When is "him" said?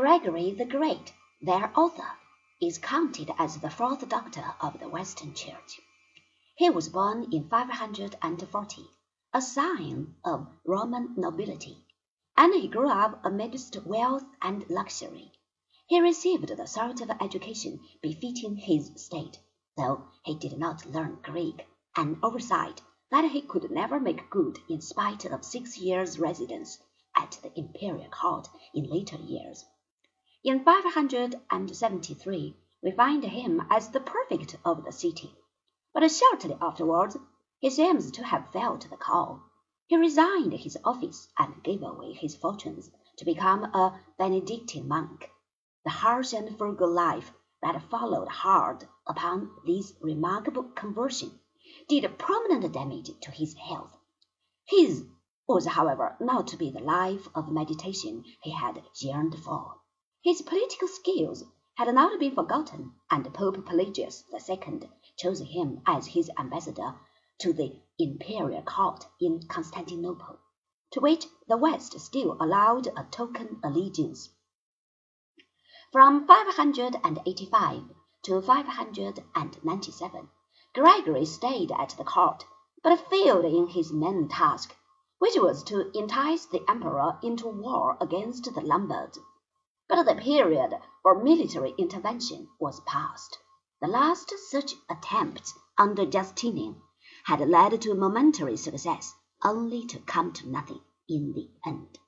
33.22-33.66, 65.38-65.80